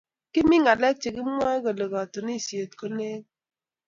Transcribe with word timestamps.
Kimii 0.33 0.61
ngalek 0.63 0.95
chekimwoe 1.01 1.57
kole 1.63 1.85
tunishei 2.13 2.71
kolekit 2.79 3.23